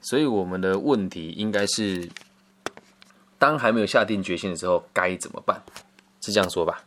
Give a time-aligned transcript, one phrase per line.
[0.00, 2.08] 所以我们的问题应该是，
[3.38, 5.62] 当还没有下定决心的时候该怎么办？
[6.20, 6.82] 是这样说吧？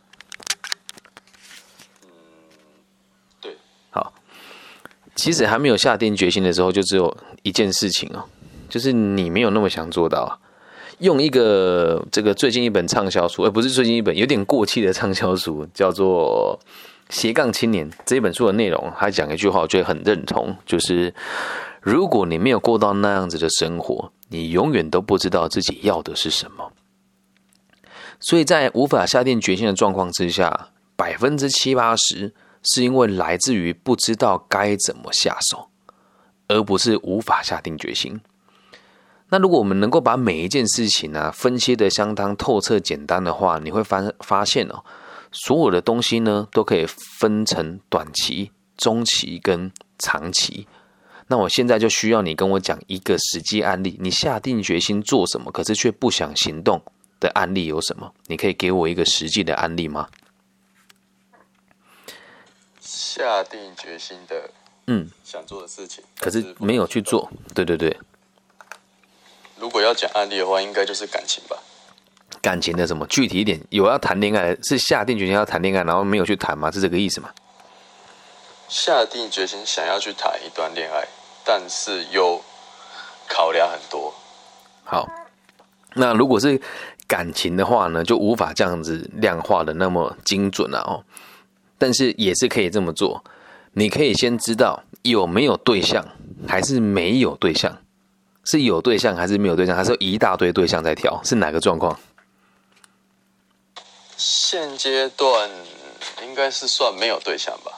[2.02, 2.08] 嗯，
[3.40, 3.56] 对。
[3.90, 4.12] 好，
[5.14, 8.24] 其实还没有下定决心的时候，就只有一件事情哦，
[8.68, 10.38] 就是你没有那么想做到啊。
[10.98, 16.58] 用一个这个最近一本畅销书，而不是最近一本有点过气的畅销书，叫做
[17.14, 21.12] 《斜杠青年》这一本书的内容，他讲一句话，我觉得很认同，就是
[21.84, 26.72] 如果你没有过到那样子的生活，你永远都不知道自己要的是什么。
[28.18, 35.68] 所以在无法下定决心的状况之下，百分之七八十是因为来自于不知道该怎么下手，
[36.48, 38.18] 而不是无法下定决心。
[39.28, 44.82] 那如果我们能够把每一件事情呢分析的相当透彻、简单的话，你会发发现哦，
[45.30, 46.86] 所有的东西呢都可以
[47.18, 50.66] 分成短期、中期跟长期。
[51.34, 56.80] 那我现在就需要你跟我讲一个实际案例，你下定决心做什么，可是却不想行动
[57.18, 58.14] 的案例有什么？
[58.28, 60.08] 你可以给我一个实际的案例吗？
[62.80, 64.48] 下定决心的，
[64.86, 67.28] 嗯，想做的事情，可是没有去做。
[67.52, 67.98] 对对对。
[69.58, 71.58] 如果要讲案例的话，应该就是感情吧。
[72.40, 73.04] 感情的什么？
[73.08, 76.70] 具体一点，有要谈恋爱，是下定决心要谈恋爱，然后没有去谈吗？
[76.70, 77.34] 是这个意思吗？
[78.68, 81.08] 下定决心想要去谈一段恋爱，
[81.44, 82.40] 但是又
[83.28, 84.12] 考量很多。
[84.84, 85.08] 好，
[85.94, 86.60] 那如果是
[87.06, 91.04] 感情的话呢，就无法这样子量化的那么精准了哦。
[91.78, 93.22] 但是也是可以这么做，
[93.72, 96.06] 你可以先知道有没有对象，
[96.48, 97.78] 还是没有对象。
[98.44, 99.74] 是有对象还是没有对象？
[99.74, 101.20] 还是一大堆对象在挑？
[101.24, 101.98] 是哪个状况？
[104.16, 105.50] 现阶段
[106.22, 107.72] 应该是算没有对象吧。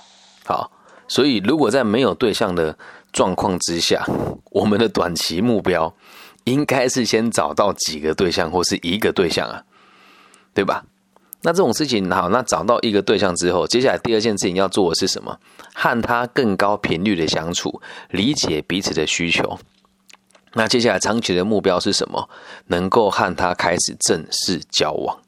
[0.44, 0.70] 好，
[1.08, 2.76] 所以如果在没有对象的
[3.16, 4.04] 状况之下，
[4.50, 5.90] 我们的短期目标
[6.44, 9.64] 应该是先找到几个对象或是一个对象啊，
[10.52, 10.84] 对吧？
[11.40, 15.40] 那这种事情好，那找到一个对象之后，接下来第二件事情要做的是什么？
[15.74, 19.58] 和他更高频率的相处，理解彼此的需求。
[20.52, 22.28] 那接下来长期的目标是什么？
[22.66, 25.18] 能够和他开始正式交往。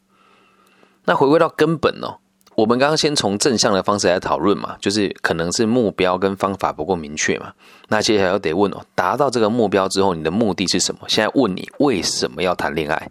[1.06, 2.19] 那回归到根本哦，
[2.58, 7.52] 我们刚刚先从正向的方式来讨论嘛，就是可能是目标跟方法不够明确嘛。
[7.86, 11.02] 那接下来又得问哦，达到这个目标之后，你的目的是什么？
[11.06, 13.10] 现在问你为什么要谈恋爱？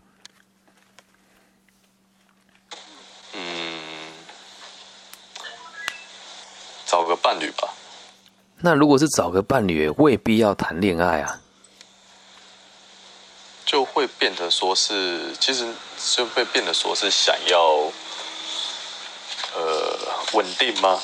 [3.35, 3.79] 嗯，
[6.85, 7.69] 找个伴侣吧。
[8.59, 11.39] 那如果是找个伴侣，未必要谈恋爱啊。
[13.65, 15.65] 就会变得说是，其实
[16.17, 17.91] 就会变得说是想要，呃，
[20.37, 20.99] 稳定吗？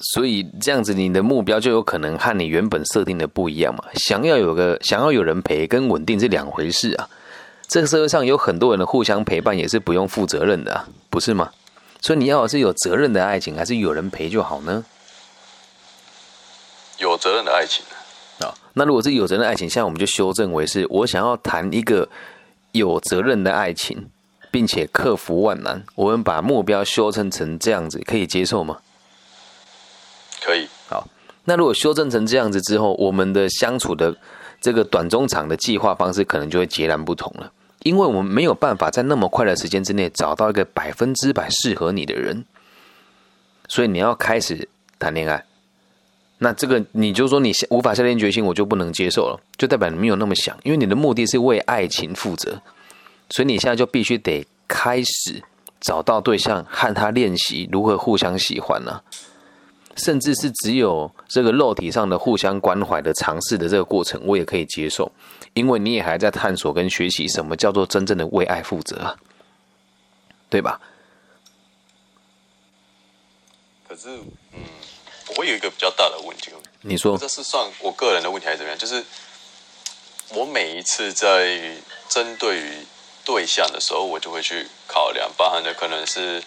[0.00, 3.82] 所以这样子，你的目标就有可能和你原本设定的不一样嘛？
[3.94, 7.08] 想要有个想要有人陪，跟稳定是两回事啊。
[7.66, 11.50] 这个社会上有很多人的互相陪伴也是不用负责任的，啊，不是吗？
[12.00, 14.84] 所以你要的是有责任的爱情，还是有人陪就好呢？
[16.98, 17.84] 有责任的爱情。
[18.38, 22.08] 啊，那如果是有责任的爱情，现在我们就修正为是，我想要谈一个
[22.70, 24.08] 有责任的爱情，
[24.50, 25.84] 并且克服万难。
[25.94, 28.78] 我们把目标修正成这样子，可以接受吗？
[30.40, 30.66] 可以。
[30.88, 31.06] 好，
[31.44, 34.16] 那如果修正成这样子之后，我们的相处的
[34.60, 37.52] 这个短中长的计划方式，可能就会截然不同了。
[37.84, 42.44] 因为我们没有办法在那么快的时间之内找到一个百分之百适合你的人，
[43.68, 45.44] 所以你要开始谈恋爱。
[46.38, 52.60] 那这个你就说你无法下定决心，我就不能接受了，就代表你没有那么想，因为你的目的是为爱情负责，
[53.30, 55.42] 所以你现在就必须得开始
[55.80, 59.02] 找到对象，和他练习如何互相喜欢呢？
[59.96, 65.10] 甚至是只有这个肉体上的互相关怀的尝试的这个过程，我也可以接受，
[65.54, 69.16] 因为你也还在探索跟学习什么叫做真正的为爱负责，
[70.48, 70.80] 对吧？
[73.88, 74.08] 可是，
[74.52, 74.60] 嗯。
[75.36, 76.50] 我有一个比较大的问题，
[76.80, 78.78] 你说这是算我个人的问题还是怎么样？
[78.78, 79.04] 就是
[80.30, 81.76] 我每一次在
[82.08, 82.72] 针对于
[83.28, 86.42] 对象的时候，我就会去考量，包含的可能是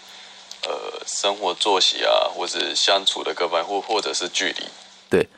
[0.64, 4.64] 呃生活作息啊，或者相处的各方，或或者是距离。
[5.08, 5.28] 对，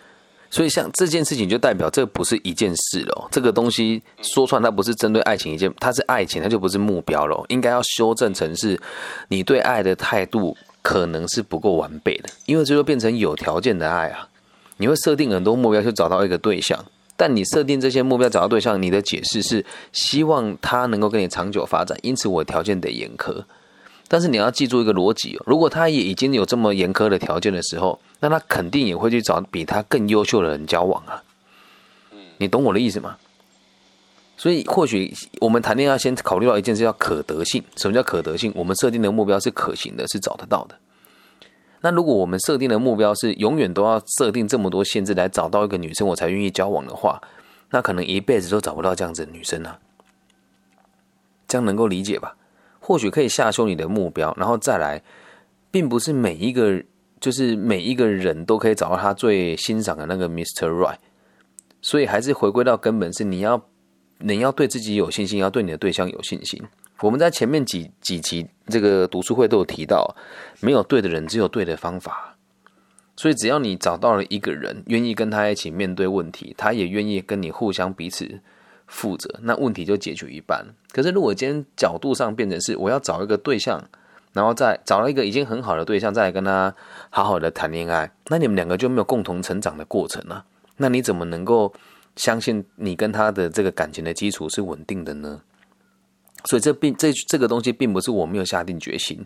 [0.50, 3.29] 所以像这件事情就代表这不是一件事了。
[3.31, 7.44] 这个东西说穿，它不是针对爱情一件，它是爱情，它就不是目标了。
[7.49, 8.81] 应该要修正成是
[9.29, 10.56] 你对爱的态度。
[10.85, 14.29] 可能是不够完备的，因为这就变成有条件的爱啊。
[14.76, 16.85] 你会设定很多目标去找到一个对象，
[17.17, 23.45] 但你设定这些目标找到对象，你的解释是希望他能够跟你长久发展，因此我条件得严苛。
[24.09, 31.23] 但是你要记住一个逻辑哦，如果他也已经有这么严苛的条件的时候，那他肯定也会去找比他更优秀的人交往啊。
[32.39, 33.17] 你懂我的意思吗？
[34.37, 37.63] 所以或许我们谈恋爱先考虑到一件事叫可得性。
[37.77, 38.53] 什么叫可得性？
[38.57, 40.75] 我们设定的目标是可行的，是找得到的。
[41.85, 47.21] 那如果我们设定的目标是永远都要设定这么多限制来找到一个女生我才愿意交往的话，
[47.69, 49.79] 那可能一辈子都找不到这样子的女生啊。
[51.47, 52.39] 这样能够理解吧？
[52.81, 55.03] 或许可以下修你的目标，然后再来，
[55.71, 56.83] 并不是每一个
[57.21, 60.71] 就是每一个人都可以找到他最欣赏的那个 Mr.
[60.71, 60.97] Right。
[61.83, 63.63] 所以还是回归到根本，是你要。
[64.19, 66.63] 你要对自己有信心，要对你的对象有信心。
[67.01, 70.15] 我们在前面几几集这个读书会都有提到，
[70.61, 72.37] 没有对的人，只有对的方法。
[73.17, 78.41] 所以只要你找到了一个人，愿意跟他一起面对问题，他也愿意跟你互相彼此
[78.87, 80.65] 负责，那问题就解决一半。
[80.93, 83.83] 可是如果今天角度上变成是我要找一个对象，
[84.33, 86.75] 然后再找了一个已经很好的对象，再来跟他
[87.11, 90.45] 好好的谈恋爱，那你们两个就没有共同成长的过程了。
[90.77, 91.75] 那你怎么能够？
[92.17, 95.41] 相信你跟他的这个感情的基础是稳定的呢，
[96.45, 99.25] 所以这并这这个东西并不是我没有下定决心，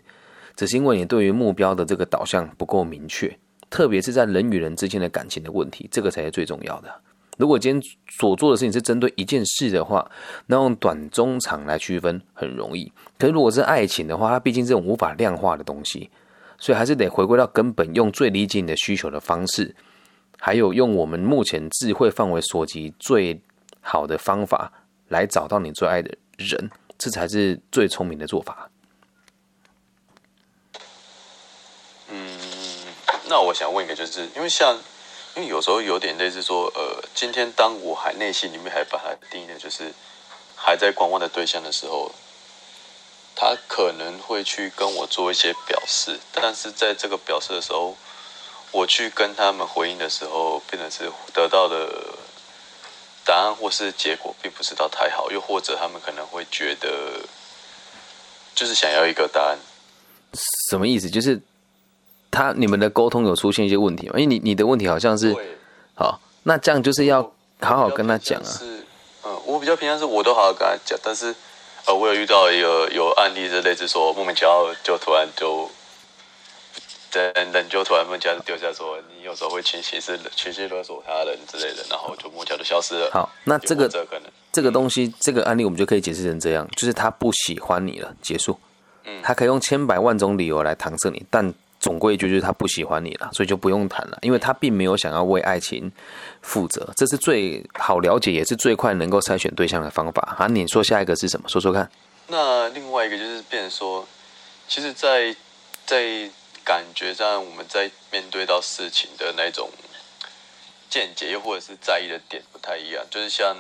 [0.57, 3.39] 只是因为你对于目标的这个导向不够明确，
[3.69, 6.91] 特别是在人与人之间的感情的问题，这个才是最重要的。
[7.37, 10.11] 如果今天所做的事情是针对一件事的话，
[10.47, 12.91] 那用短中长来区分很容易。
[13.17, 16.11] 可是如果是爱情的话，它毕竟这种无法量化的东西，
[16.59, 19.77] 所以还是得回归到根本，用最理解你的需求的方式。
[20.41, 23.43] 还有用我们目前智慧范围所及最
[23.81, 24.73] 好的方法
[25.09, 28.71] 来找到你最爱的人，这才是最聪明的做法。
[32.09, 32.39] 嗯，
[33.29, 34.79] 那我想问一个，就是因为像，
[35.35, 39.93] 因为有时候有点类似说，呃，今天当我还内心里面还把它定义的就是
[40.55, 42.13] 还在观望的对象的时候，
[43.35, 47.97] 他可能会去跟我做一些表示，但是在这个表示的时候。
[48.71, 51.89] 我去跟他们回应的时候，变成是得到的
[53.25, 56.89] 答案或是结果，并不是到太好，又或者他们可能会觉得，
[58.55, 59.59] 就是想要一个答案。
[60.71, 61.09] 什么意思？
[61.09, 61.41] 就是
[62.31, 64.15] 他你们的沟通有出现一些问题吗？
[64.19, 65.35] 因为你你的问题好像是，
[65.95, 67.23] 好，那这样就是要
[67.61, 68.45] 好好跟他讲啊。
[68.45, 68.85] 是，
[69.25, 71.35] 嗯，我比较平常是我都好好跟他讲，但是
[71.87, 75.71] 呃，我有遇到一个有案例，是类似说莫名其妙就突然就。
[77.11, 83.11] 等人就突然问家丢下说，你有时候会情绪是情绪勒索他人之类的，然后就莫名就消失了。
[83.13, 88.59] 好，那这个可能这个东西，这个案例我们就可以解释成这样，就是他不喜欢你了，结束。
[89.05, 95.91] 嗯，他可以用千百万种理由来搪塞你，但总归一句就是他不喜欢你了，所以就不用谈了，因为他并没有想要为爱情
[96.43, 100.37] 负责，这是最好了解也是最快能够筛选对象的方法。
[100.39, 101.49] 啊，你说下一个是什么？
[101.49, 101.91] 说说看。
[102.27, 104.07] 那另外一个就是变成说，
[104.69, 105.35] 其实，在
[105.87, 106.31] 在。
[106.69, 109.71] 感觉上，我们在面对到事情的那种
[110.91, 113.07] 见解，又或者是在意的点不太一样。
[113.11, 113.57] 就是像，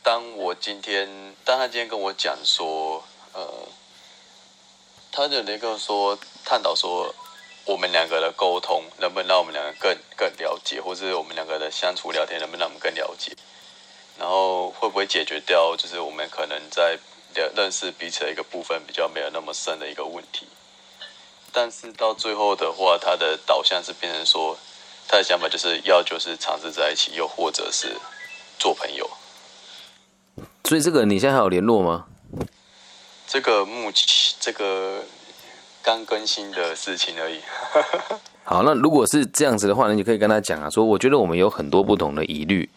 [0.00, 3.66] 当我今天，当他今天跟我讲说，呃，
[5.10, 7.12] 他就那个说探讨说，
[7.64, 13.32] 我们两个的沟通能不能让我们两个更更了解，或是我们两个的相处聊天能不能让我们更了解，
[14.16, 16.96] 然后会不会解决掉，就是我们可能在
[17.56, 20.46] 认识彼此的一个部分比较没有那么深的一个问题。
[21.52, 24.56] 但是到最后的话，他的导向是变成说，
[25.08, 27.96] 他的想法就是要就是尝试在一起，又或者是
[28.58, 29.08] 做朋友。
[30.64, 32.06] 所以这个你现在还有联络吗？
[33.26, 34.04] 这个目前
[34.38, 35.04] 这个
[35.82, 37.40] 刚更新的事情而已。
[38.44, 42.68] 好，那如果是这样子的话，那你可以跟他讲啊，说我觉得我们有很多不同的疑虑。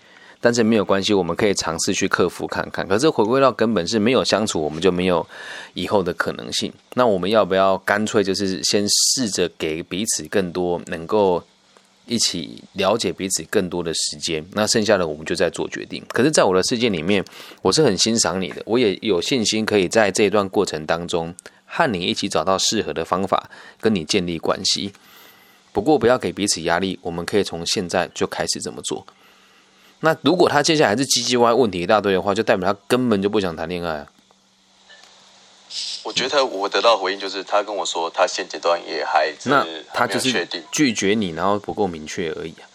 [0.44, 2.86] 但是没有关系，我们可以尝试去克服看看。
[2.86, 5.26] 可是回归到根本是没有相处，我们就没有
[5.74, 6.70] 以后的可能性。
[6.96, 11.42] 那我们要不要干脆就是先试着给彼此更多能够
[12.08, 14.46] 一起了解彼此更多的时间？
[14.52, 16.04] 那剩下的我们就在做决定。
[16.10, 17.24] 可是，在我的世界里面，
[17.62, 21.34] 我是很欣赏你的，我也有信心可以在这一段过程当中
[21.66, 24.92] 和你一起找到适合的方法，跟你建立关系。
[25.72, 29.08] 不过，不要给彼此压力，我们可以从现在就开始这么做。
[30.06, 34.06] 那如果他接下来是唧唧歪问题一大堆的话，就代表他根本就不想谈恋爱。
[36.04, 42.68] 我觉得我得到回应就是他跟我说，他现阶段也还那他就是拒绝你，然后不够明确而已啊。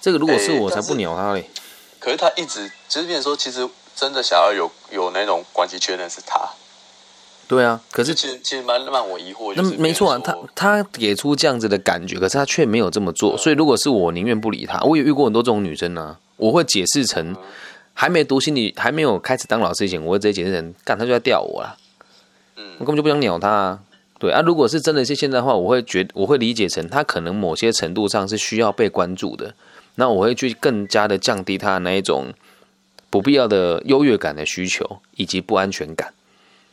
[0.00, 1.48] 这个如果是我才不鸟他嘞。
[2.00, 6.50] 可是他一直就是变说，其实真的想要有有那种关系确认是他。
[7.48, 9.54] 对啊，可是其实其实蛮让我疑惑。
[9.56, 13.38] 那没错啊，他他给出这样子的感觉，可是他却没有这么做。
[13.38, 14.78] 所以如果是我，宁愿不理他。
[14.82, 16.18] 我也遇过很多这种女生呢。
[16.36, 17.34] 我会解释成，
[17.94, 21.76] 还没读心理，还没有开始当老师以前，我会直接解释成，干他就在吊我了，
[22.56, 23.80] 嗯，我根本就不想鸟他，啊。
[24.20, 29.54] 对啊，如果是真的是现在的话，我会觉我会理解成他可能某些程度上是需要被关注的，
[29.94, 32.34] 那我会去更加的降低他的那一种
[33.08, 36.12] 不必要的优越感的需求以及不安全感。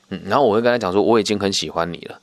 [0.10, 2.20] 嗯，然后我会跟他讲说，我已经很喜欢你了，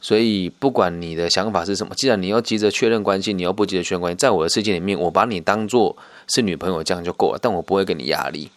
[0.00, 5.96] 所以不管你的想法是什么，既然你要急着确认关系，你要不急着确认关系，在我的世界里面，我把你当做
[6.28, 8.50] 是女朋友这样就够了，但我不会给你压力。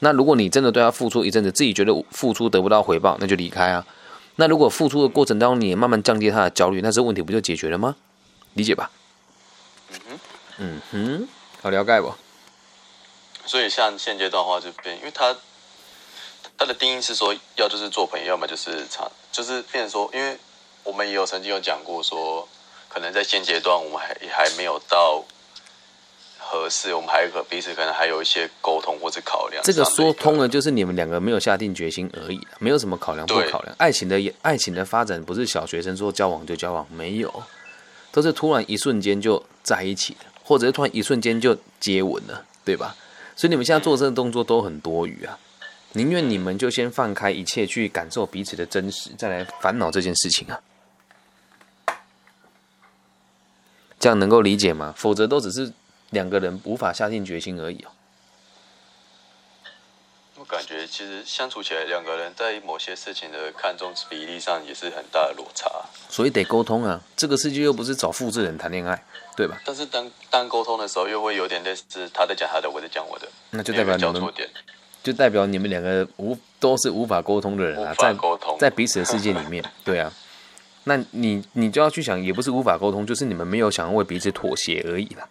[0.00, 3.86] 那如果你真的对他付出一阵子，自己觉得付出得不到回报，那就离开啊。
[4.36, 7.94] 那如果付出的过程当中，你也慢慢降低他的焦虑，那这问题不就解决了吗？
[8.54, 8.90] 理解吧？
[9.90, 10.18] 嗯哼，
[10.58, 11.28] 嗯哼，
[11.62, 12.12] 好了解不？
[13.46, 15.36] 所以像现阶段的话，就变，因为他
[16.58, 20.36] 他的定义是说，要就是做朋友，要么就是长，就是变成说，因为
[20.84, 22.48] 我们也有曾经有讲过说，
[22.88, 25.24] 可能在现阶段我们还还没有到。
[26.44, 29.62] 合适，我们还有个彼此可能还有一些沟通或者考量。
[29.62, 33.74] 这个说通了，就是你们两个没有下定决心而已，没有什么考量不考量。
[33.78, 37.42] 爱情的爱情的发展不是小学生说交往就交往，没有，
[38.10, 42.94] 都是突然一瞬间就在一起的，或者是突然一瞬间就接吻了，对吧？
[43.34, 45.38] 所以你们现在做这个动作都很多余啊，
[45.92, 50.60] 宁愿你们就先放开一切去感受彼此的真实，再来烦恼这件事情啊。
[53.98, 54.94] 这样能够理解吗？
[54.96, 55.72] 否则都只是。
[56.12, 57.88] 两个人无法下定决心而已哦。
[60.36, 65.70] 我感觉其实相处起来，两个人在某些事情的看重比例上也是很大的落差。
[66.10, 67.00] 所以得沟通啊！
[67.16, 69.02] 这个世界又不是找复制人谈恋爱，
[69.34, 69.58] 对吧？
[69.64, 74.34] 但是当当沟通的时候，又会有点类似他在讲他的，我在讲我的，那就代表你们
[75.02, 80.12] 就代表你们两个无都是无法沟通的人啊，在沟通在彼此的世界里面，对啊。
[80.84, 85.28] 那你你就要去想，也不是无法沟通，就是你们没有想要为彼此妥协而已啦。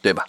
[0.00, 0.24] 对吧？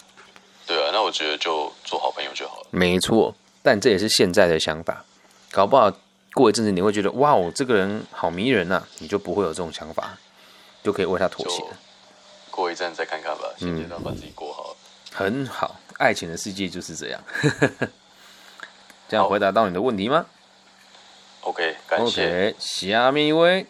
[0.66, 2.66] 对啊，那我觉得就做好朋友就好了。
[2.70, 3.32] 没错，
[3.62, 5.04] 但这也是现在的想法。
[5.52, 5.92] 搞不好
[6.32, 10.18] 过一阵子你会觉得，哇哦，这个人好迷人呐，你就不会有这种想法，
[10.82, 11.62] 就可以为他妥协。
[12.50, 14.76] 过一阵再看看吧，现阶段把自己过好。
[15.12, 17.20] 很好，爱情的世界就是这样。
[19.10, 20.24] 这样回答到你的问题吗
[21.40, 22.54] ？OK，感谢。
[22.60, 23.66] 下面一位。